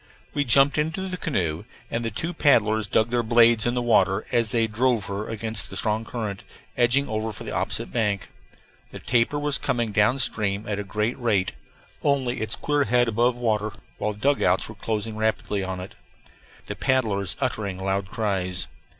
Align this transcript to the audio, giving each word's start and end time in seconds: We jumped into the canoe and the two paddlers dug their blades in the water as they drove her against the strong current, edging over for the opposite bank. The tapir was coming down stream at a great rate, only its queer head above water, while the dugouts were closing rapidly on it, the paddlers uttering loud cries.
We 0.33 0.45
jumped 0.45 0.79
into 0.79 1.01
the 1.07 1.15
canoe 1.15 1.63
and 1.91 2.03
the 2.03 2.09
two 2.09 2.33
paddlers 2.33 2.87
dug 2.87 3.11
their 3.11 3.21
blades 3.21 3.67
in 3.67 3.75
the 3.75 3.83
water 3.83 4.25
as 4.31 4.49
they 4.49 4.65
drove 4.65 5.05
her 5.05 5.29
against 5.29 5.69
the 5.69 5.77
strong 5.77 6.05
current, 6.05 6.41
edging 6.75 7.07
over 7.07 7.31
for 7.31 7.43
the 7.43 7.51
opposite 7.51 7.93
bank. 7.93 8.29
The 8.89 8.97
tapir 8.97 9.37
was 9.37 9.59
coming 9.59 9.91
down 9.91 10.17
stream 10.17 10.65
at 10.67 10.79
a 10.79 10.83
great 10.83 11.19
rate, 11.19 11.51
only 12.01 12.41
its 12.41 12.55
queer 12.55 12.85
head 12.85 13.07
above 13.07 13.35
water, 13.35 13.73
while 13.99 14.13
the 14.13 14.19
dugouts 14.19 14.67
were 14.67 14.73
closing 14.73 15.17
rapidly 15.17 15.63
on 15.63 15.79
it, 15.79 15.93
the 16.65 16.75
paddlers 16.75 17.35
uttering 17.39 17.77
loud 17.77 18.07
cries. 18.07 18.65